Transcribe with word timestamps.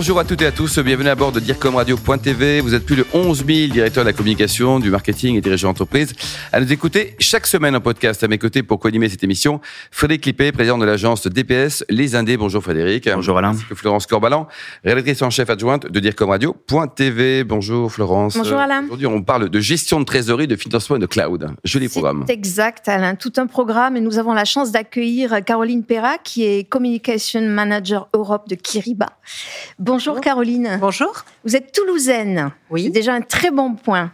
Bonjour 0.00 0.18
à 0.18 0.24
toutes 0.24 0.40
et 0.40 0.46
à 0.46 0.50
tous, 0.50 0.78
bienvenue 0.78 1.10
à 1.10 1.14
bord 1.14 1.30
de 1.30 1.40
DIRCOMRadio.tv. 1.40 2.62
Vous 2.62 2.74
êtes 2.74 2.86
plus 2.86 2.96
de 2.96 3.04
11 3.12 3.44
000 3.46 3.70
directeurs 3.70 4.02
de 4.02 4.08
la 4.08 4.14
communication, 4.14 4.80
du 4.80 4.88
marketing 4.88 5.36
et 5.36 5.42
dirigeants 5.42 5.68
d'entreprise 5.68 6.14
à 6.52 6.60
nous 6.62 6.72
écouter 6.72 7.14
chaque 7.18 7.46
semaine 7.46 7.76
en 7.76 7.82
podcast. 7.82 8.24
À 8.24 8.28
mes 8.28 8.38
côtés 8.38 8.62
pour 8.62 8.78
co-animer 8.80 9.10
cette 9.10 9.22
émission, 9.24 9.60
Frédéric 9.90 10.24
Lippé, 10.24 10.52
président 10.52 10.78
de 10.78 10.86
l'agence 10.86 11.26
DPS 11.26 11.84
Les 11.90 12.16
Indés. 12.16 12.38
Bonjour 12.38 12.62
Frédéric. 12.62 13.10
Bonjour 13.14 13.36
Alain. 13.36 13.52
Florence 13.52 14.06
Corbalan, 14.06 14.48
rédactrice 14.84 15.20
en 15.20 15.28
chef 15.28 15.50
adjointe 15.50 15.86
de 15.86 16.00
DIRCOMRadio.tv. 16.00 17.44
Bonjour 17.44 17.92
Florence. 17.92 18.38
Bonjour 18.38 18.58
Alain. 18.58 18.84
Aujourd'hui, 18.84 19.06
on 19.06 19.22
parle 19.22 19.50
de 19.50 19.60
gestion 19.60 20.00
de 20.00 20.06
trésorerie, 20.06 20.46
de 20.46 20.56
financement 20.56 20.96
et 20.96 21.00
de 21.00 21.04
cloud. 21.04 21.46
Joli 21.64 21.90
programme. 21.90 22.24
C'est 22.26 22.32
exact 22.32 22.88
Alain, 22.88 23.16
tout 23.16 23.34
un 23.36 23.46
programme 23.46 23.98
et 23.98 24.00
nous 24.00 24.16
avons 24.18 24.32
la 24.32 24.46
chance 24.46 24.72
d'accueillir 24.72 25.44
Caroline 25.44 25.84
Perra 25.84 26.16
qui 26.16 26.46
est 26.46 26.66
Communication 26.66 27.42
Manager 27.42 28.08
Europe 28.14 28.48
de 28.48 28.54
Kiriba. 28.54 29.08
Bonjour, 29.90 30.20
Caroline. 30.20 30.78
Bonjour. 30.80 31.24
Vous 31.44 31.56
êtes 31.56 31.72
toulousaine. 31.72 32.52
Oui. 32.70 32.84
C'est 32.84 32.90
déjà 32.90 33.12
un 33.12 33.22
très 33.22 33.50
bon 33.50 33.74
point. 33.74 34.12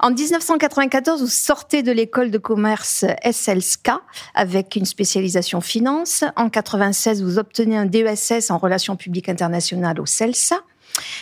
En 0.00 0.12
1994, 0.12 1.20
vous 1.20 1.26
sortez 1.26 1.82
de 1.82 1.92
l'école 1.92 2.30
de 2.30 2.38
commerce 2.38 3.04
SLSK 3.30 3.90
avec 4.34 4.76
une 4.76 4.86
spécialisation 4.86 5.60
finance. 5.60 6.24
En 6.36 6.48
96, 6.48 7.22
vous 7.22 7.38
obtenez 7.38 7.76
un 7.76 7.84
DESS 7.84 8.50
en 8.50 8.56
relations 8.56 8.96
publiques 8.96 9.28
internationales 9.28 10.00
au 10.00 10.06
CELSA. 10.06 10.56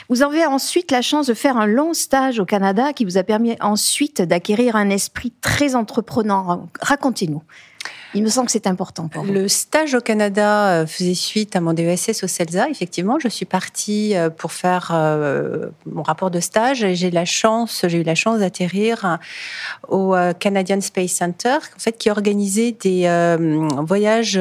Vous 0.09 0.23
avez 0.23 0.47
ensuite 0.47 0.92
la 0.92 1.03
chance 1.03 1.27
de 1.27 1.34
faire 1.34 1.56
un 1.56 1.67
long 1.67 1.92
stage 1.92 2.39
au 2.39 2.45
Canada 2.45 2.92
qui 2.92 3.05
vous 3.05 3.19
a 3.19 3.25
permis 3.25 3.56
ensuite 3.61 4.23
d'acquérir 4.23 4.77
un 4.77 4.91
esprit 4.91 5.33
très 5.41 5.75
entreprenant. 5.75 6.69
Racontez-nous. 6.80 7.42
Il 8.14 8.23
me 8.23 8.31
semble 8.31 8.47
que 8.47 8.53
c'est 8.53 8.67
important 8.67 9.09
pour 9.09 9.25
vous. 9.25 9.33
Le 9.33 9.48
stage 9.48 9.95
au 9.95 10.01
Canada 10.01 10.70
euh, 10.70 10.87
faisait 10.87 11.14
suite 11.14 11.56
à 11.56 11.61
mon 11.61 11.75
DESS 11.75 12.23
au 12.25 12.27
CELSA. 12.27 12.70
Effectivement, 12.70 13.19
je 13.19 13.28
suis 13.28 13.45
partie 13.45 14.17
euh, 14.17 14.31
pour 14.31 14.53
faire 14.53 14.92
euh, 14.95 15.67
mon 15.84 16.03
rapport 16.03 16.31
de 16.31 16.41
stage 16.41 16.83
et 16.83 16.95
j'ai 16.95 17.09
eu 17.09 17.11
la 17.11 17.27
chance 17.27 18.39
d'atterrir 18.39 19.19
au 19.89 20.14
Canadian 20.39 20.81
Space 20.81 21.12
Center, 21.12 21.59
qui 21.98 22.11
organisait 22.11 22.73
des 22.73 23.09
voyages 23.79 24.41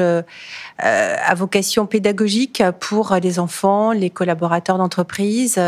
à 0.78 1.34
vocation 1.34 1.86
pédagogique 1.86 2.62
pour 2.80 3.14
les 3.22 3.38
enfants, 3.38 3.92
les 3.92 4.10
collaborateurs 4.10 4.78
d'entreprise. 4.78 5.58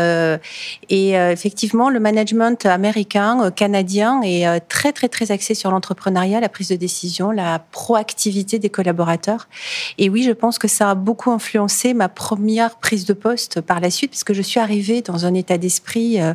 Et 0.89 1.11
effectivement, 1.11 1.89
le 1.89 1.99
management 1.99 2.65
américain, 2.65 3.51
canadien 3.51 4.21
est 4.23 4.59
très, 4.67 4.91
très, 4.91 5.09
très 5.09 5.31
axé 5.31 5.53
sur 5.53 5.71
l'entrepreneuriat, 5.71 6.39
la 6.39 6.49
prise 6.49 6.69
de 6.69 6.75
décision, 6.75 7.31
la 7.31 7.59
proactivité 7.91 8.57
des 8.57 8.69
collaborateurs. 8.69 9.49
Et 9.97 10.09
oui, 10.09 10.23
je 10.23 10.31
pense 10.31 10.57
que 10.57 10.69
ça 10.69 10.91
a 10.91 10.95
beaucoup 10.95 11.29
influencé 11.29 11.93
ma 11.93 12.07
première 12.07 12.77
prise 12.77 13.03
de 13.03 13.11
poste 13.11 13.59
par 13.59 13.81
la 13.81 13.89
suite, 13.89 14.11
puisque 14.11 14.31
je 14.31 14.41
suis 14.41 14.61
arrivée 14.61 15.01
dans 15.01 15.25
un 15.25 15.33
état 15.33 15.57
d'esprit 15.57 16.21
euh, 16.21 16.33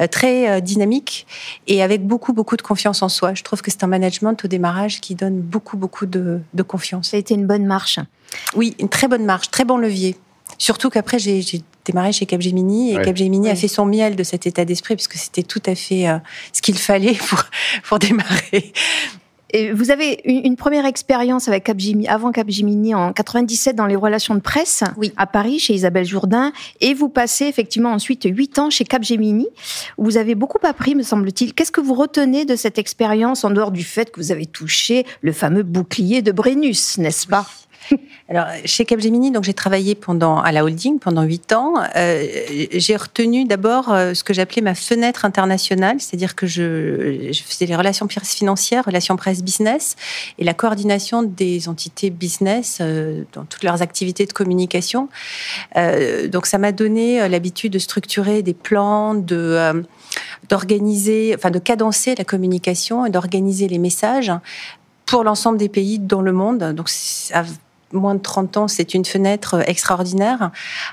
euh, 0.00 0.06
très 0.06 0.48
euh, 0.48 0.60
dynamique 0.60 1.26
et 1.66 1.82
avec 1.82 2.06
beaucoup, 2.06 2.32
beaucoup 2.32 2.56
de 2.56 2.62
confiance 2.62 3.02
en 3.02 3.10
soi. 3.10 3.34
Je 3.34 3.42
trouve 3.42 3.60
que 3.60 3.70
c'est 3.70 3.84
un 3.84 3.88
management 3.88 4.42
au 4.42 4.48
démarrage 4.48 5.02
qui 5.02 5.14
donne 5.14 5.38
beaucoup, 5.38 5.76
beaucoup 5.76 6.06
de, 6.06 6.40
de 6.54 6.62
confiance. 6.62 7.10
Ça 7.10 7.18
a 7.18 7.20
été 7.20 7.34
une 7.34 7.46
bonne 7.46 7.66
marche. 7.66 8.00
Oui, 8.54 8.74
une 8.78 8.88
très 8.88 9.06
bonne 9.06 9.26
marche, 9.26 9.50
très 9.50 9.66
bon 9.66 9.76
levier. 9.76 10.16
Surtout 10.58 10.88
qu'après, 10.88 11.18
j'ai 11.18 11.42
démarré 11.84 12.12
chez 12.12 12.26
Capgemini 12.26 12.92
et 12.92 12.96
Ouais. 12.96 13.04
Capgemini 13.04 13.50
a 13.50 13.54
fait 13.54 13.68
son 13.68 13.84
miel 13.84 14.16
de 14.16 14.22
cet 14.22 14.46
état 14.46 14.64
d'esprit 14.64 14.96
puisque 14.96 15.14
c'était 15.14 15.42
tout 15.42 15.62
à 15.66 15.74
fait 15.74 16.08
euh, 16.08 16.18
ce 16.52 16.62
qu'il 16.62 16.78
fallait 16.78 17.14
pour, 17.14 17.44
pour 17.84 17.98
démarrer. 17.98 18.72
Et 19.52 19.72
vous 19.72 19.90
avez 19.90 20.20
une, 20.24 20.44
une 20.44 20.56
première 20.56 20.86
expérience 20.86 21.48
avec 21.48 21.64
Capgemini, 21.64 22.08
avant 22.08 22.32
Capgemini 22.32 22.94
en 22.94 23.12
97 23.12 23.76
dans 23.76 23.86
les 23.86 23.96
relations 23.96 24.34
de 24.34 24.40
presse 24.40 24.82
Oui. 24.96 25.12
à 25.16 25.26
Paris 25.26 25.58
chez 25.58 25.74
Isabelle 25.74 26.04
Jourdain 26.04 26.52
et 26.80 26.94
vous 26.94 27.08
passez 27.08 27.46
effectivement 27.46 27.90
ensuite 27.92 28.24
huit 28.24 28.58
ans 28.58 28.70
chez 28.70 28.84
Capgemini 28.84 29.46
où 29.98 30.04
vous 30.04 30.16
avez 30.16 30.34
beaucoup 30.34 30.58
appris 30.64 30.94
me 30.94 31.02
semble-t-il. 31.02 31.54
Qu'est-ce 31.54 31.72
que 31.72 31.80
vous 31.80 31.94
retenez 31.94 32.44
de 32.44 32.56
cette 32.56 32.78
expérience 32.78 33.44
en 33.44 33.50
dehors 33.50 33.70
du 33.70 33.84
fait 33.84 34.10
que 34.10 34.20
vous 34.20 34.32
avez 34.32 34.46
touché 34.46 35.06
le 35.20 35.32
fameux 35.32 35.62
bouclier 35.62 36.22
de 36.22 36.32
Brennus, 36.32 36.98
n'est-ce 36.98 37.26
pas? 37.26 37.46
Alors, 38.28 38.46
chez 38.64 38.84
Capgemini, 38.84 39.30
donc 39.30 39.44
j'ai 39.44 39.54
travaillé 39.54 39.94
pendant 39.94 40.40
à 40.40 40.50
la 40.52 40.64
holding 40.64 40.98
pendant 40.98 41.22
huit 41.22 41.52
ans. 41.52 41.74
Euh, 41.94 42.26
j'ai 42.72 42.96
retenu 42.96 43.44
d'abord 43.44 43.92
euh, 43.92 44.14
ce 44.14 44.24
que 44.24 44.34
j'appelais 44.34 44.62
ma 44.62 44.74
fenêtre 44.74 45.24
internationale, 45.24 46.00
c'est-à-dire 46.00 46.34
que 46.34 46.46
je, 46.46 47.30
faisais 47.32 47.66
les 47.66 47.76
relations 47.76 48.08
financières, 48.08 48.84
relations 48.84 49.16
presse 49.16 49.42
business 49.42 49.96
et 50.38 50.44
la 50.44 50.54
coordination 50.54 51.22
des 51.22 51.68
entités 51.68 52.10
business 52.10 52.78
euh, 52.80 53.22
dans 53.32 53.44
toutes 53.44 53.62
leurs 53.62 53.82
activités 53.82 54.26
de 54.26 54.32
communication. 54.32 55.08
Donc, 56.30 56.46
ça 56.46 56.58
m'a 56.58 56.72
donné 56.72 57.28
l'habitude 57.28 57.72
de 57.72 57.78
structurer 57.78 58.42
des 58.42 58.54
plans, 58.54 59.14
de 59.14 59.84
d'organiser, 60.48 61.34
enfin 61.36 61.50
de 61.50 61.58
cadencer 61.58 62.14
la 62.14 62.24
communication 62.24 63.06
et 63.06 63.10
d'organiser 63.10 63.68
les 63.68 63.78
messages 63.78 64.32
pour 65.06 65.22
l'ensemble 65.24 65.58
des 65.58 65.68
pays 65.68 65.98
dans 65.98 66.20
le 66.20 66.32
monde. 66.32 66.72
Donc, 66.74 66.90
à 67.32 67.44
moins 67.92 68.14
de 68.14 68.20
30 68.20 68.56
ans, 68.56 68.68
c'est 68.68 68.94
une 68.94 69.04
fenêtre 69.04 69.62
extraordinaire 69.68 70.50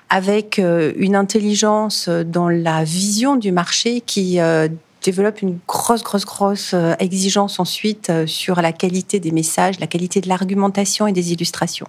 avec 0.09 0.59
euh, 0.59 0.94
une 0.98 1.16
intelligence 1.16 2.09
dans 2.09 2.50
la 2.50 2.84
vision 2.84 3.36
du 3.36 3.52
marché 3.52 4.02
qui 4.02 4.40
euh, 4.40 4.68
développe 5.04 5.42
une 5.42 5.59
grosse, 5.68 6.04
grosse, 6.04 6.26
grosse 6.26 6.72
euh, 6.74 6.96
exigence 7.00 7.59
ensuite 7.59 8.09
euh, 8.09 8.26
sur 8.26 8.62
la 8.62 8.72
qualité 8.72 9.20
des 9.20 9.31
messages, 9.31 9.80
la 9.80 9.88
qualité 9.88 10.22
de 10.22 10.30
l'argumentation 10.30 11.06
et 11.06 11.12
des 11.12 11.34
illustrations. 11.34 11.88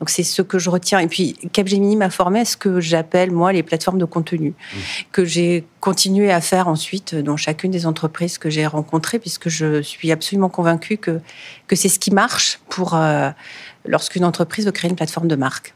Donc 0.00 0.10
c'est 0.10 0.22
ce 0.22 0.42
que 0.42 0.58
je 0.58 0.68
retiens. 0.68 0.98
Et 0.98 1.06
puis 1.06 1.36
Capgemini 1.52 1.96
m'a 1.96 2.10
formé 2.10 2.40
à 2.40 2.44
ce 2.44 2.56
que 2.56 2.80
j'appelle 2.80 3.30
moi 3.30 3.52
les 3.52 3.62
plateformes 3.62 3.98
de 3.98 4.04
contenu, 4.04 4.54
que 5.12 5.24
j'ai 5.24 5.64
continué 5.80 6.30
à 6.30 6.40
faire 6.40 6.68
ensuite 6.68 7.14
dans 7.14 7.36
chacune 7.36 7.70
des 7.70 7.86
entreprises 7.86 8.36
que 8.38 8.50
j'ai 8.50 8.66
rencontrées, 8.66 9.18
puisque 9.18 9.48
je 9.48 9.80
suis 9.80 10.12
absolument 10.12 10.48
convaincue 10.48 10.98
que, 10.98 11.20
que 11.66 11.76
c'est 11.76 11.88
ce 11.88 11.98
qui 11.98 12.10
marche 12.10 12.60
pour 12.68 12.94
euh, 12.94 13.30
lorsqu'une 13.86 14.24
entreprise 14.24 14.66
veut 14.66 14.72
créer 14.72 14.90
une 14.90 14.96
plateforme 14.96 15.28
de 15.28 15.36
marque. 15.36 15.74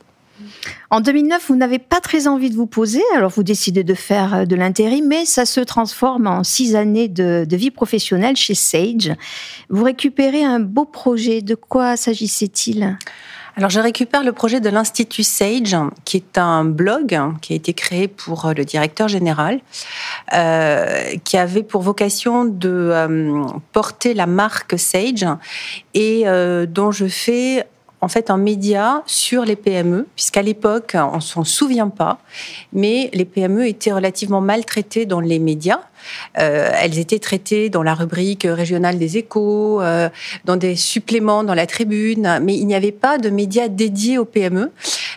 En 0.90 1.00
2009, 1.00 1.48
vous 1.48 1.56
n'avez 1.56 1.78
pas 1.78 2.00
très 2.00 2.26
envie 2.26 2.50
de 2.50 2.56
vous 2.56 2.66
poser, 2.66 3.02
alors 3.14 3.30
vous 3.30 3.42
décidez 3.42 3.84
de 3.84 3.94
faire 3.94 4.34
euh, 4.34 4.44
de 4.44 4.56
l'intérim, 4.56 5.06
mais 5.06 5.24
ça 5.24 5.46
se 5.46 5.60
transforme 5.60 6.26
en 6.26 6.42
six 6.42 6.74
années 6.74 7.08
de, 7.08 7.44
de 7.48 7.56
vie 7.56 7.70
professionnelle 7.70 8.36
chez 8.36 8.54
Sage. 8.54 9.12
Vous 9.68 9.84
récupérez 9.84 10.44
un 10.44 10.60
beau 10.60 10.84
projet. 10.84 11.42
De 11.42 11.54
quoi 11.54 11.96
s'agissait-il? 11.96 12.96
Alors, 13.56 13.70
je 13.70 13.78
récupère 13.78 14.24
le 14.24 14.32
projet 14.32 14.60
de 14.60 14.68
l'Institut 14.68 15.22
Sage, 15.22 15.76
qui 16.04 16.16
est 16.16 16.38
un 16.38 16.64
blog 16.64 17.16
qui 17.40 17.52
a 17.52 17.56
été 17.56 17.72
créé 17.72 18.08
pour 18.08 18.46
euh, 18.46 18.52
le 18.52 18.64
directeur 18.64 19.06
général, 19.06 19.60
euh, 20.32 21.14
qui 21.22 21.36
avait 21.36 21.62
pour 21.62 21.82
vocation 21.82 22.44
de 22.44 22.68
euh, 22.68 23.44
porter 23.70 24.12
la 24.14 24.26
marque 24.26 24.76
Sage 24.76 25.26
et 25.94 26.22
euh, 26.26 26.66
dont 26.66 26.90
je 26.90 27.06
fais 27.06 27.64
en 28.04 28.08
fait 28.08 28.28
un 28.28 28.36
média 28.36 29.02
sur 29.06 29.46
les 29.46 29.56
PME, 29.56 30.06
puisqu'à 30.14 30.42
l'époque, 30.42 30.94
on 30.94 31.20
s'en 31.20 31.42
souvient 31.42 31.88
pas, 31.88 32.18
mais 32.74 33.08
les 33.14 33.24
PME 33.24 33.66
étaient 33.66 33.92
relativement 33.92 34.42
maltraitées 34.42 35.06
dans 35.06 35.20
les 35.20 35.38
médias. 35.38 35.80
Euh, 36.38 36.70
elles 36.82 36.98
étaient 36.98 37.18
traitées 37.18 37.70
dans 37.70 37.82
la 37.82 37.94
rubrique 37.94 38.46
régionale 38.46 38.98
des 38.98 39.16
échos, 39.16 39.80
euh, 39.80 40.10
dans 40.44 40.56
des 40.56 40.76
suppléments 40.76 41.44
dans 41.44 41.54
la 41.54 41.66
tribune, 41.66 42.40
mais 42.42 42.54
il 42.54 42.66
n'y 42.66 42.74
avait 42.74 42.92
pas 42.92 43.16
de 43.16 43.30
médias 43.30 43.68
dédiés 43.68 44.18
aux 44.18 44.26
PME. 44.26 44.70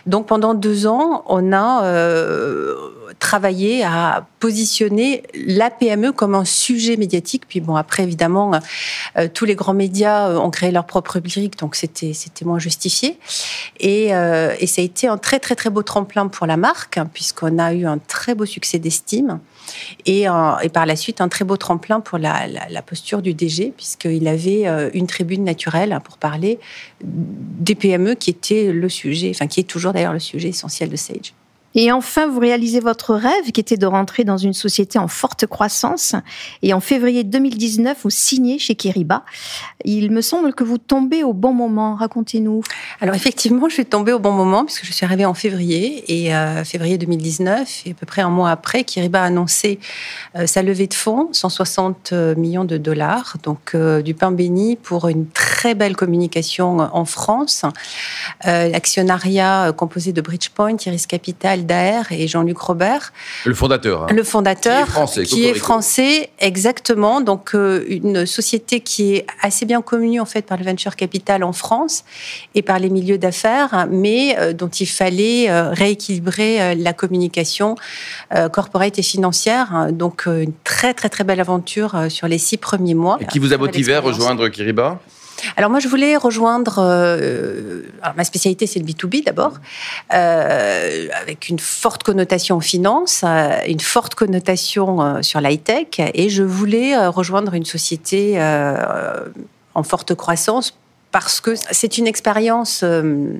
Donc 0.06 0.26
pendant 0.26 0.54
deux 0.54 0.86
ans, 0.86 1.24
on 1.26 1.52
a 1.52 1.84
euh, 1.84 2.74
travaillé 3.18 3.84
à 3.84 4.26
positionner 4.40 5.22
la 5.34 5.70
PME 5.70 6.12
comme 6.12 6.34
un 6.34 6.44
sujet 6.44 6.96
médiatique. 6.96 7.44
Puis 7.48 7.60
bon, 7.60 7.76
après 7.76 8.02
évidemment, 8.02 8.52
euh, 9.16 9.28
tous 9.32 9.44
les 9.44 9.54
grands 9.54 9.74
médias 9.74 10.28
euh, 10.28 10.38
ont 10.38 10.50
créé 10.50 10.70
leur 10.70 10.86
propre 10.86 11.12
rubrique, 11.12 11.58
donc 11.58 11.74
c'était 11.76 12.14
moins 12.44 12.58
justifié. 12.58 13.18
Et, 13.80 14.14
euh, 14.14 14.54
et 14.60 14.66
ça 14.66 14.82
a 14.82 14.84
été 14.84 15.08
un 15.08 15.18
très 15.18 15.38
très 15.38 15.54
très 15.54 15.70
beau 15.70 15.82
tremplin 15.82 16.28
pour 16.28 16.46
la 16.46 16.56
marque, 16.56 16.98
hein, 16.98 17.08
puisqu'on 17.12 17.58
a 17.58 17.72
eu 17.72 17.86
un 17.86 17.98
très 17.98 18.34
beau 18.34 18.46
succès 18.46 18.78
d'estime. 18.78 19.40
Et, 20.06 20.24
par 20.72 20.86
la 20.86 20.96
suite, 20.96 21.20
un 21.20 21.28
très 21.28 21.44
beau 21.44 21.58
tremplin 21.58 22.00
pour 22.00 22.16
la, 22.16 22.46
la, 22.46 22.80
posture 22.80 23.20
du 23.20 23.34
DG, 23.34 23.74
puisqu'il 23.76 24.26
avait 24.26 24.64
une 24.94 25.06
tribune 25.06 25.44
naturelle 25.44 25.98
pour 26.04 26.16
parler 26.16 26.58
des 27.02 27.74
PME 27.74 28.14
qui 28.14 28.30
était 28.30 28.72
le 28.72 28.88
sujet, 28.88 29.30
enfin 29.34 29.46
qui 29.46 29.60
est 29.60 29.64
toujours 29.64 29.92
d'ailleurs 29.92 30.14
le 30.14 30.20
sujet 30.20 30.48
essentiel 30.48 30.88
de 30.88 30.96
Sage. 30.96 31.34
Et 31.80 31.92
enfin, 31.92 32.26
vous 32.26 32.40
réalisez 32.40 32.80
votre 32.80 33.14
rêve 33.14 33.52
qui 33.52 33.60
était 33.60 33.76
de 33.76 33.86
rentrer 33.86 34.24
dans 34.24 34.36
une 34.36 34.52
société 34.52 34.98
en 34.98 35.06
forte 35.06 35.46
croissance. 35.46 36.16
Et 36.62 36.74
en 36.74 36.80
février 36.80 37.22
2019, 37.22 37.98
vous 38.02 38.10
signez 38.10 38.58
chez 38.58 38.74
Kiriba. 38.74 39.22
Il 39.84 40.10
me 40.10 40.20
semble 40.20 40.54
que 40.54 40.64
vous 40.64 40.78
tombez 40.78 41.22
au 41.22 41.32
bon 41.32 41.52
moment. 41.52 41.94
Racontez-nous. 41.94 42.64
Alors 43.00 43.14
effectivement, 43.14 43.68
je 43.68 43.74
suis 43.74 43.86
tombée 43.86 44.12
au 44.12 44.18
bon 44.18 44.32
moment 44.32 44.64
puisque 44.64 44.86
je 44.86 44.92
suis 44.92 45.06
arrivée 45.06 45.24
en 45.24 45.34
février 45.34 46.02
et 46.08 46.34
euh, 46.34 46.64
février 46.64 46.98
2019 46.98 47.82
et 47.86 47.90
à 47.92 47.94
peu 47.94 48.06
près 48.06 48.22
un 48.22 48.30
mois 48.30 48.50
après, 48.50 48.82
Kiriba 48.82 49.22
a 49.22 49.26
annoncé 49.26 49.78
euh, 50.34 50.48
sa 50.48 50.64
levée 50.64 50.88
de 50.88 50.94
fonds, 50.94 51.28
160 51.30 52.10
euh, 52.12 52.34
millions 52.34 52.64
de 52.64 52.76
dollars, 52.76 53.36
donc 53.44 53.76
du 54.02 54.14
pain 54.14 54.32
béni 54.32 54.74
pour 54.74 55.06
une 55.06 55.28
très 55.28 55.47
belle 55.74 55.96
communication 55.96 56.78
en 56.78 57.04
France. 57.04 57.64
L'actionnariat 58.44 59.72
composé 59.76 60.12
de 60.12 60.20
Bridgepoint, 60.20 60.76
Iris 60.86 61.06
Capital, 61.06 61.66
Daer 61.66 62.02
et 62.10 62.28
Jean-Luc 62.28 62.58
Robert. 62.58 63.12
Le 63.44 63.54
fondateur. 63.54 64.04
Hein. 64.04 64.06
Le 64.12 64.22
fondateur. 64.22 64.86
Qui 64.86 64.90
est 64.90 64.92
français. 64.92 65.22
Qui 65.24 65.44
est 65.46 65.54
français, 65.54 66.30
exactement. 66.38 67.20
Donc 67.20 67.54
une 67.54 68.26
société 68.26 68.80
qui 68.80 69.14
est 69.14 69.26
assez 69.42 69.66
bien 69.66 69.82
connue 69.82 70.20
en 70.20 70.24
fait 70.24 70.42
par 70.42 70.58
le 70.58 70.64
venture 70.64 70.96
capital 70.96 71.44
en 71.44 71.52
France 71.52 72.04
et 72.54 72.62
par 72.62 72.78
les 72.78 72.90
milieux 72.90 73.18
d'affaires, 73.18 73.86
mais 73.90 74.36
euh, 74.38 74.52
dont 74.52 74.68
il 74.68 74.86
fallait 74.86 75.50
euh, 75.50 75.70
rééquilibrer 75.70 76.60
euh, 76.60 76.74
la 76.76 76.92
communication 76.92 77.76
corporate 78.52 78.98
et 78.98 79.02
financière. 79.02 79.88
Donc 79.92 80.26
une 80.26 80.52
très 80.64 80.94
très 80.94 81.08
très 81.08 81.24
belle 81.24 81.40
aventure 81.40 82.06
sur 82.08 82.28
les 82.28 82.38
six 82.38 82.56
premiers 82.56 82.94
mois. 82.94 83.18
Et 83.20 83.26
qui 83.26 83.38
vous 83.38 83.52
a 83.52 83.56
motivé 83.56 83.94
à 83.94 84.00
rejoindre 84.00 84.48
Kiriba? 84.48 85.00
Alors 85.56 85.70
moi, 85.70 85.80
je 85.80 85.88
voulais 85.88 86.16
rejoindre. 86.16 86.80
ma 88.16 88.24
spécialité, 88.24 88.66
c'est 88.66 88.78
le 88.78 88.84
B2B 88.84 89.24
d'abord, 89.24 89.54
avec 90.10 91.48
une 91.48 91.58
forte 91.58 92.02
connotation 92.02 92.56
en 92.56 92.60
finance, 92.60 93.24
une 93.66 93.80
forte 93.80 94.14
connotation 94.14 95.22
sur 95.22 95.40
l'high 95.40 95.62
tech, 95.62 95.98
et 95.98 96.28
je 96.28 96.42
voulais 96.42 96.96
rejoindre 97.06 97.54
une 97.54 97.64
société 97.64 98.38
en 99.74 99.82
forte 99.82 100.14
croissance 100.14 100.74
parce 101.10 101.40
que 101.40 101.54
c'est 101.70 101.98
une 101.98 102.06
expérience 102.06 102.82
euh, 102.84 103.32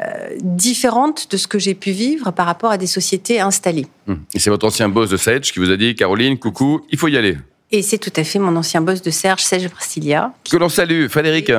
euh, 0.00 0.28
différente 0.40 1.30
de 1.30 1.36
ce 1.36 1.48
que 1.48 1.58
j'ai 1.58 1.74
pu 1.74 1.90
vivre 1.90 2.30
par 2.30 2.46
rapport 2.46 2.70
à 2.70 2.78
des 2.78 2.86
sociétés 2.86 3.40
installées. 3.40 3.86
Hum. 4.08 4.20
Et 4.34 4.38
c'est 4.38 4.50
votre 4.50 4.66
ancien 4.66 4.88
boss 4.88 5.10
de 5.10 5.16
Sage 5.16 5.52
qui 5.52 5.58
vous 5.58 5.70
a 5.70 5.76
dit, 5.76 5.94
Caroline, 5.94 6.38
coucou, 6.38 6.82
il 6.90 6.98
faut 6.98 7.08
y 7.08 7.16
aller. 7.16 7.36
Et 7.74 7.80
c'est 7.80 7.96
tout 7.96 8.12
à 8.16 8.22
fait 8.22 8.38
mon 8.38 8.54
ancien 8.56 8.82
boss 8.82 9.00
de 9.00 9.10
Serge, 9.10 9.42
Serge 9.42 9.70
Brasilia. 9.70 10.32
Que 10.50 10.58
l'on 10.58 10.68
salue, 10.68 11.08
Frédéric. 11.08 11.50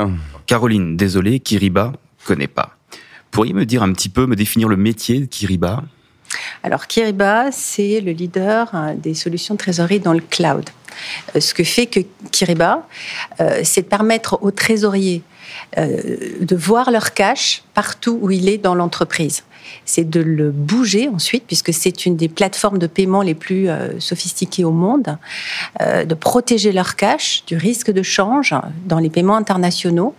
Caroline, 0.45 0.95
désolé, 0.95 1.39
Kiriba, 1.39 1.91
connais 2.25 2.47
pas. 2.47 2.77
Pourriez 3.31 3.53
me 3.53 3.65
dire 3.65 3.81
un 3.81 3.91
petit 3.93 4.09
peu, 4.09 4.27
me 4.27 4.35
définir 4.35 4.69
le 4.69 4.77
métier 4.77 5.21
de 5.21 5.25
Kiriba? 5.25 5.83
Alors 6.61 6.85
Kiriba, 6.85 7.51
c'est 7.51 7.99
le 7.99 8.11
leader 8.11 8.69
euh, 8.73 8.93
des 8.95 9.15
solutions 9.15 9.55
de 9.55 9.59
trésorerie 9.59 9.99
dans 9.99 10.13
le 10.13 10.19
cloud. 10.19 10.69
Euh, 11.35 11.39
ce 11.39 11.53
que 11.53 11.63
fait 11.63 11.87
que 11.87 11.99
Kiriba, 12.31 12.87
euh, 13.39 13.61
c'est 13.63 13.83
de 13.83 13.87
permettre 13.87 14.37
aux 14.41 14.51
trésoriers 14.51 15.21
euh, 15.21 15.32
de 15.77 16.55
voir 16.55 16.91
leur 16.91 17.13
cash 17.13 17.63
partout 17.73 18.19
où 18.21 18.31
il 18.31 18.49
est 18.49 18.57
dans 18.57 18.75
l'entreprise 18.75 19.43
c'est 19.85 20.09
de 20.09 20.19
le 20.19 20.51
bouger 20.51 21.09
ensuite, 21.09 21.43
puisque 21.47 21.73
c'est 21.73 22.05
une 22.05 22.15
des 22.15 22.29
plateformes 22.29 22.77
de 22.77 22.87
paiement 22.87 23.21
les 23.21 23.35
plus 23.35 23.67
sophistiquées 23.99 24.63
au 24.63 24.71
monde, 24.71 25.17
de 25.79 26.13
protéger 26.13 26.71
leur 26.71 26.95
cash 26.95 27.43
du 27.45 27.57
risque 27.57 27.91
de 27.91 28.03
change 28.03 28.53
dans 28.85 28.99
les 28.99 29.09
paiements 29.09 29.35
internationaux, 29.35 30.15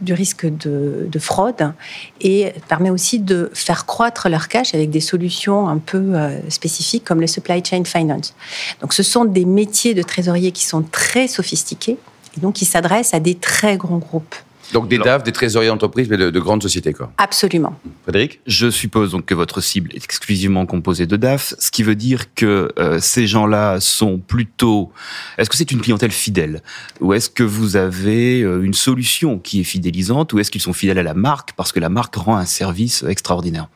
du 0.00 0.12
risque 0.12 0.46
de, 0.46 1.06
de, 1.08 1.18
fraude, 1.18 1.72
et 2.20 2.52
permet 2.68 2.90
aussi 2.90 3.18
de 3.18 3.50
faire 3.54 3.86
croître 3.86 4.28
leur 4.28 4.48
cash 4.48 4.74
avec 4.74 4.90
des 4.90 5.00
solutions 5.00 5.68
un 5.68 5.78
peu 5.78 6.14
spécifiques 6.48 7.04
comme 7.04 7.20
le 7.20 7.26
supply 7.26 7.62
chain 7.64 7.84
finance. 7.84 8.34
Donc 8.80 8.92
ce 8.92 9.02
sont 9.02 9.24
des 9.24 9.44
métiers 9.44 9.94
de 9.94 10.02
trésorier 10.02 10.52
qui 10.52 10.64
sont 10.64 10.82
très 10.82 11.28
sophistiqués 11.28 11.98
et 12.36 12.40
donc 12.40 12.54
qui 12.54 12.64
s'adressent 12.64 13.14
à 13.14 13.20
des 13.20 13.34
très 13.34 13.76
grands 13.76 13.98
groupes. 13.98 14.34
Donc 14.72 14.88
des 14.88 14.98
DAF, 14.98 15.22
des 15.22 15.32
trésoriers 15.32 15.68
d'entreprise, 15.68 16.08
mais 16.08 16.16
de, 16.16 16.40
grandes 16.40 16.62
sociétés, 16.62 16.92
quoi. 16.94 17.12
Absolument. 17.18 17.74
Frédéric? 18.04 18.40
Je 18.46 18.70
suppose 18.70 19.12
donc 19.12 19.26
que 19.26 19.34
votre 19.34 19.60
cible 19.60 19.90
est 19.92 20.04
exclusivement 20.04 20.64
composée 20.66 21.06
de 21.06 21.16
DAF, 21.16 21.54
ce 21.58 21.70
qui 21.70 21.82
veut 21.82 21.94
dire 21.94 22.34
que 22.34 22.72
euh, 22.78 22.98
ces 23.00 23.26
gens-là 23.26 23.80
sont 23.80 24.18
plutôt... 24.18 24.90
Est-ce 25.36 25.50
que 25.50 25.56
c'est 25.56 25.70
une 25.70 25.80
clientèle 25.80 26.10
fidèle? 26.10 26.62
Ou 27.00 27.12
est-ce 27.12 27.28
que 27.28 27.42
vous 27.42 27.76
avez 27.76 28.40
euh, 28.40 28.62
une 28.62 28.74
solution 28.74 29.38
qui 29.38 29.60
est 29.60 29.64
fidélisante 29.64 30.32
Ou 30.32 30.38
est-ce 30.38 30.50
qu'ils 30.50 30.62
sont 30.62 30.72
fidèles 30.72 30.98
à 30.98 31.02
la 31.02 31.14
marque 31.14 31.52
parce 31.52 31.72
que 31.72 31.80
la 31.80 31.90
marque 31.90 32.16
rend 32.16 32.36
un 32.36 32.46
service 32.46 33.02
extraordinaire? 33.02 33.68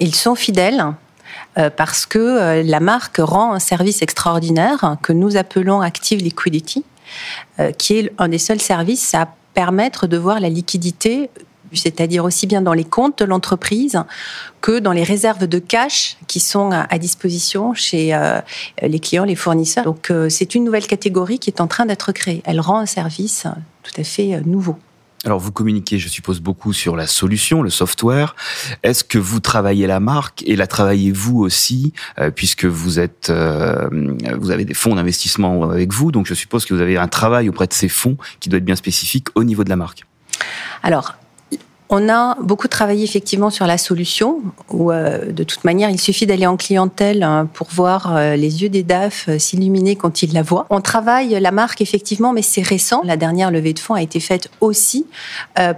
Ils 0.00 0.14
sont 0.14 0.34
fidèles 0.34 0.86
euh, 1.58 1.68
parce 1.68 2.06
que 2.06 2.62
la 2.62 2.80
marque 2.80 3.18
rend 3.18 3.52
un 3.52 3.58
service 3.58 4.00
extraordinaire 4.00 4.96
que 5.02 5.12
nous 5.12 5.36
appelons 5.36 5.82
Active 5.82 6.20
Liquidity, 6.20 6.84
qui 7.78 7.98
est 7.98 8.12
un 8.18 8.28
des 8.28 8.38
seuls 8.38 8.60
services 8.60 9.14
à 9.14 9.28
permettre 9.54 10.06
de 10.06 10.16
voir 10.16 10.40
la 10.40 10.48
liquidité 10.48 11.30
c'est-à-dire 11.72 12.24
aussi 12.24 12.46
bien 12.46 12.62
dans 12.62 12.72
les 12.72 12.84
comptes 12.84 13.18
de 13.18 13.24
l'entreprise 13.24 14.00
que 14.60 14.78
dans 14.78 14.92
les 14.92 15.02
réserves 15.02 15.48
de 15.48 15.58
cash 15.58 16.16
qui 16.28 16.38
sont 16.38 16.70
à 16.70 16.98
disposition 16.98 17.74
chez 17.74 18.16
les 18.80 19.00
clients, 19.00 19.24
les 19.24 19.34
fournisseurs. 19.34 19.82
Donc 19.82 20.12
c'est 20.28 20.54
une 20.54 20.62
nouvelle 20.62 20.86
catégorie 20.86 21.40
qui 21.40 21.50
est 21.50 21.60
en 21.60 21.66
train 21.66 21.84
d'être 21.84 22.12
créée. 22.12 22.42
Elle 22.44 22.60
rend 22.60 22.78
un 22.78 22.86
service 22.86 23.48
tout 23.82 24.00
à 24.00 24.04
fait 24.04 24.40
nouveau. 24.46 24.76
Alors 25.24 25.38
vous 25.38 25.52
communiquez, 25.52 25.98
je 25.98 26.08
suppose, 26.08 26.40
beaucoup 26.40 26.72
sur 26.72 26.96
la 26.96 27.06
solution, 27.06 27.62
le 27.62 27.70
software. 27.70 28.36
Est-ce 28.82 29.04
que 29.04 29.18
vous 29.18 29.40
travaillez 29.40 29.86
la 29.86 30.00
marque 30.00 30.42
et 30.46 30.54
la 30.54 30.66
travaillez-vous 30.66 31.38
aussi, 31.38 31.92
euh, 32.18 32.30
puisque 32.30 32.66
vous 32.66 33.00
êtes, 33.00 33.30
euh, 33.30 33.88
vous 34.38 34.50
avez 34.50 34.64
des 34.64 34.74
fonds 34.74 34.94
d'investissement 34.94 35.70
avec 35.70 35.92
vous, 35.92 36.12
donc 36.12 36.26
je 36.26 36.34
suppose 36.34 36.66
que 36.66 36.74
vous 36.74 36.80
avez 36.80 36.98
un 36.98 37.08
travail 37.08 37.48
auprès 37.48 37.66
de 37.66 37.72
ces 37.72 37.88
fonds 37.88 38.18
qui 38.40 38.50
doit 38.50 38.58
être 38.58 38.64
bien 38.64 38.76
spécifique 38.76 39.28
au 39.34 39.44
niveau 39.44 39.64
de 39.64 39.70
la 39.70 39.76
marque. 39.76 40.04
Alors, 40.82 41.14
on 41.90 42.08
a 42.08 42.36
beaucoup 42.40 42.68
travaillé 42.68 43.04
effectivement 43.04 43.50
sur 43.50 43.66
la 43.66 43.78
solution, 43.78 44.40
où 44.70 44.90
euh, 44.90 45.30
de 45.30 45.44
toute 45.44 45.64
manière, 45.64 45.90
il 45.90 46.00
suffit 46.00 46.26
d'aller 46.26 46.46
en 46.46 46.56
clientèle 46.56 47.22
hein, 47.22 47.48
pour 47.52 47.68
voir 47.70 48.16
euh, 48.16 48.36
les 48.36 48.62
yeux 48.62 48.68
des 48.68 48.82
DAF 48.82 49.26
euh, 49.28 49.38
s'illuminer 49.38 49.94
quand 49.94 50.22
ils 50.22 50.32
la 50.32 50.42
voient. 50.42 50.66
On 50.70 50.80
travaille 50.80 51.38
la 51.40 51.50
marque 51.50 51.80
effectivement, 51.80 52.32
mais 52.32 52.42
c'est 52.42 52.62
récent. 52.62 53.02
La 53.04 53.16
dernière 53.16 53.50
levée 53.50 53.74
de 53.74 53.78
fonds 53.78 53.94
a 53.94 54.02
été 54.02 54.20
faite 54.20 54.48
aussi 54.60 55.06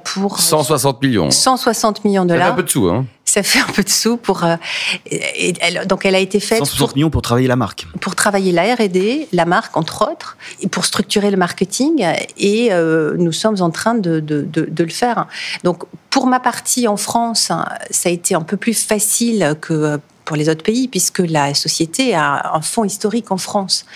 pour 0.04 0.38
160 0.38 1.02
millions. 1.02 1.30
160 1.30 2.04
millions 2.04 2.24
de 2.24 2.30
dollars. 2.30 2.52
un 2.52 2.54
peu 2.54 2.62
de 2.62 2.70
sous, 2.70 2.88
hein 2.88 3.04
ça 3.26 3.42
fait 3.42 3.58
un 3.58 3.72
peu 3.72 3.82
de 3.82 3.88
sous 3.88 4.16
pour. 4.16 4.44
elle, 4.44 5.86
donc, 5.86 6.06
elle 6.06 6.14
a 6.14 6.18
été 6.18 6.40
faite. 6.40 6.58
160 6.58 6.94
millions 6.94 7.10
pour 7.10 7.22
travailler 7.22 7.48
la 7.48 7.56
marque. 7.56 7.86
Pour 8.00 8.14
travailler 8.14 8.52
la 8.52 8.74
R&D, 8.74 9.28
la 9.32 9.44
marque 9.44 9.76
entre 9.76 10.10
autres, 10.10 10.36
et 10.60 10.68
pour 10.68 10.84
structurer 10.84 11.30
le 11.30 11.36
marketing. 11.36 12.06
Et 12.38 12.70
nous 13.18 13.32
sommes 13.32 13.60
en 13.60 13.70
train 13.70 13.94
de, 13.94 14.20
de, 14.20 14.42
de, 14.42 14.84
le 14.84 14.90
faire. 14.90 15.26
Donc, 15.64 15.84
pour 16.08 16.26
ma 16.26 16.40
partie 16.40 16.88
en 16.88 16.96
France, 16.96 17.50
ça 17.90 18.08
a 18.08 18.12
été 18.12 18.34
un 18.34 18.42
peu 18.42 18.56
plus 18.56 18.86
facile 18.86 19.56
que 19.60 19.98
pour 20.26 20.36
les 20.36 20.50
autres 20.50 20.64
pays, 20.64 20.88
puisque 20.88 21.20
la 21.20 21.54
société 21.54 22.14
a 22.14 22.54
un 22.54 22.60
fonds 22.60 22.84
historique 22.84 23.30
en 23.30 23.38
France. 23.38 23.86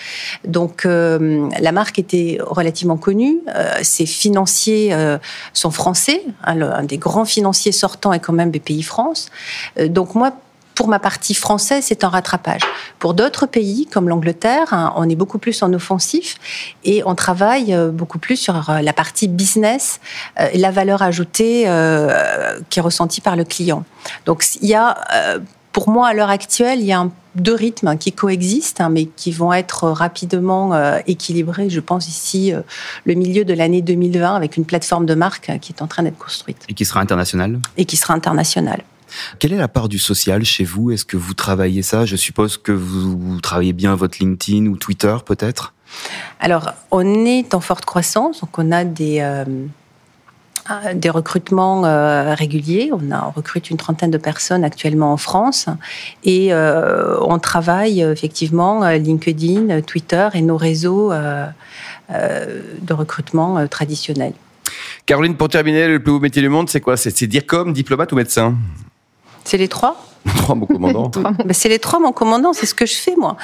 Donc 0.47 0.85
euh, 0.85 1.47
la 1.59 1.71
marque 1.71 1.99
était 1.99 2.39
relativement 2.41 2.97
connue, 2.97 3.39
euh, 3.49 3.73
ses 3.83 4.07
financiers 4.07 4.93
euh, 4.93 5.19
sont 5.53 5.71
français, 5.71 6.23
hein, 6.45 6.59
un 6.61 6.83
des 6.83 6.97
grands 6.97 7.25
financiers 7.25 7.73
sortants 7.73 8.13
est 8.13 8.19
quand 8.19 8.33
même 8.33 8.49
BPI 8.49 8.81
France. 8.81 9.29
donc 9.87 10.15
moi, 10.15 10.31
pour 10.73 10.87
ma 10.87 10.99
partie 10.99 11.33
française, 11.33 11.83
c'est 11.85 12.05
un 12.05 12.09
rattrapage. 12.09 12.61
Pour 12.97 13.13
d'autres 13.13 13.45
pays, 13.45 13.87
comme 13.91 14.07
l'Angleterre, 14.07 14.73
hein, 14.73 14.93
on 14.95 15.07
est 15.09 15.17
beaucoup 15.17 15.37
plus 15.37 15.61
en 15.61 15.73
offensif 15.73 16.37
et 16.85 17.03
on 17.05 17.13
travaille 17.13 17.77
beaucoup 17.91 18.19
plus 18.19 18.37
sur 18.37 18.71
la 18.81 18.93
partie 18.93 19.27
business 19.27 19.99
la 20.55 20.71
valeur 20.71 21.01
ajoutée 21.03 21.63
qui 22.69 22.79
est 22.79 22.81
ressentie 22.81 23.21
par 23.21 23.35
le 23.35 23.43
client. 23.43 23.83
Donc, 24.25 24.43
il 24.61 24.69
y 24.69 24.73
a, 24.73 24.97
pour 25.71 25.89
moi, 25.89 26.09
à 26.09 26.13
l'heure 26.13 26.29
actuelle, 26.29 26.79
il 26.79 26.85
y 26.85 26.93
a 26.93 27.07
deux 27.35 27.55
rythmes 27.55 27.97
qui 27.97 28.11
coexistent, 28.11 28.81
hein, 28.81 28.89
mais 28.89 29.05
qui 29.05 29.31
vont 29.31 29.53
être 29.53 29.89
rapidement 29.89 30.73
équilibrés, 31.07 31.69
je 31.69 31.79
pense, 31.79 32.09
ici, 32.09 32.51
le 33.05 33.13
milieu 33.13 33.45
de 33.45 33.53
l'année 33.53 33.81
2020, 33.81 34.35
avec 34.35 34.57
une 34.57 34.65
plateforme 34.65 35.05
de 35.05 35.15
marque 35.15 35.57
qui 35.61 35.71
est 35.71 35.81
en 35.81 35.87
train 35.87 36.03
d'être 36.03 36.17
construite. 36.17 36.65
Et 36.67 36.73
qui 36.73 36.83
sera 36.83 36.99
internationale? 36.99 37.59
Et 37.77 37.85
qui 37.85 37.95
sera 37.95 38.13
internationale. 38.13 38.83
Quelle 39.39 39.53
est 39.53 39.57
la 39.57 39.67
part 39.67 39.89
du 39.89 39.99
social 39.99 40.43
chez 40.43 40.63
vous? 40.63 40.91
Est-ce 40.91 41.05
que 41.05 41.17
vous 41.17 41.33
travaillez 41.33 41.81
ça? 41.81 42.05
Je 42.05 42.15
suppose 42.15 42.57
que 42.57 42.71
vous, 42.71 43.39
travaillez 43.41 43.73
bien 43.73 43.95
votre 43.95 44.17
LinkedIn 44.19 44.67
ou 44.67 44.77
Twitter 44.77 45.15
peut-être? 45.25 45.73
Alors, 46.39 46.71
on 46.89 47.25
est 47.25 47.53
en 47.53 47.59
forte 47.59 47.85
croissance, 47.85 48.41
donc 48.41 48.57
on 48.57 48.71
a 48.71 48.83
des... 48.85 49.19
Euh, 49.21 49.45
des 50.93 51.09
recrutements 51.09 51.85
euh, 51.85 52.33
réguliers. 52.33 52.91
On, 52.93 53.11
a, 53.11 53.31
recrute 53.35 53.69
une 53.69 53.77
trentaine 53.77 54.11
de 54.11 54.17
personnes 54.17 54.63
actuellement 54.63 55.13
en 55.13 55.17
France 55.17 55.67
et 56.23 56.53
euh, 56.53 57.17
on 57.21 57.39
travaille 57.39 58.01
effectivement 58.01 58.87
LinkedIn, 58.89 59.81
Twitter 59.81 60.29
et 60.33 60.41
nos 60.41 60.57
réseaux 60.57 61.11
de 61.11 62.93
recrutement 62.93 63.67
traditionnels. 63.67 64.33
Caroline, 65.05 65.35
pour 65.35 65.49
terminer, 65.49 65.87
le 65.87 66.01
plus 66.01 66.13
beau 66.13 66.19
métier 66.19 66.41
du 66.41 66.49
monde, 66.49 66.69
c'est 66.69 66.81
quoi? 66.81 66.97
C'est 66.97 67.27
dire 67.27 67.45
comme 67.45 67.73
diplomate 67.73 68.11
ou 68.11 68.15
médecin? 68.15 68.55
C'est 69.43 69.57
les 69.57 69.67
trois 69.67 70.07
Trois, 70.37 70.55
mon 70.55 70.65
commandant. 70.65 71.09
Ben, 71.45 71.53
c'est 71.53 71.69
les 71.69 71.79
trois, 71.79 71.99
mon 71.99 72.11
commandant, 72.11 72.53
c'est 72.53 72.65
ce 72.65 72.75
que 72.75 72.85
je 72.85 72.95
fais, 72.95 73.15
moi. 73.15 73.37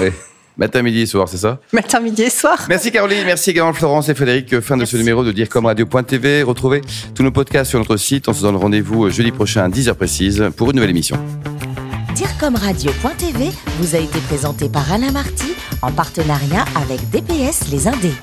Oui. 0.00 0.08
Matin, 0.58 0.82
midi 0.82 1.02
et 1.02 1.06
soir, 1.06 1.28
c'est 1.28 1.36
ça 1.36 1.60
Matin, 1.72 2.00
midi 2.00 2.22
et 2.22 2.30
soir. 2.30 2.66
Merci 2.68 2.90
Caroline, 2.90 3.22
merci 3.24 3.50
également 3.50 3.72
Florence 3.72 4.08
et 4.08 4.14
Frédéric. 4.14 4.58
Fin 4.58 4.76
de 4.76 4.84
ce 4.84 4.96
numéro 4.96 5.22
de 5.22 5.30
DireComRadio.tv. 5.30 6.42
Retrouvez 6.42 6.80
tous 7.14 7.22
nos 7.22 7.30
podcasts 7.30 7.70
sur 7.70 7.78
notre 7.78 7.96
site. 7.96 8.28
On 8.28 8.32
se 8.32 8.42
donne 8.42 8.56
rendez-vous 8.56 9.08
jeudi 9.08 9.30
prochain 9.30 9.62
à 9.62 9.68
10h 9.68 9.94
précise 9.94 10.50
pour 10.56 10.70
une 10.70 10.76
nouvelle 10.76 10.90
émission. 10.90 11.16
Direcomradio.tv 12.16 13.50
vous 13.78 13.94
a 13.94 13.98
été 14.00 14.18
présenté 14.26 14.68
par 14.68 14.92
Alain 14.92 15.12
Marty 15.12 15.54
en 15.80 15.92
partenariat 15.92 16.64
avec 16.74 17.08
DPS 17.10 17.70
Les 17.70 17.86
Indés. 17.86 18.14